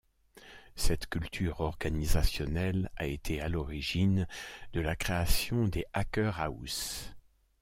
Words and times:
Cette 0.75 1.05
culture 1.05 1.59
organisationnelle 1.61 2.89
a 2.95 3.05
été 3.05 3.39
à 3.39 3.49
l'origine 3.49 4.25
de 4.73 4.81
la 4.81 4.95
création 4.95 5.67
des 5.67 5.85
hacker 5.93 6.39
houses. 6.51 7.13